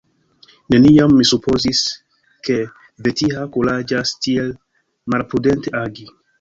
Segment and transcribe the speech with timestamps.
[0.75, 1.81] Neniam mi supozis,
[2.49, 2.57] ke
[3.09, 4.53] Vetiha kuraĝas tiel
[5.17, 6.13] malprudente agi.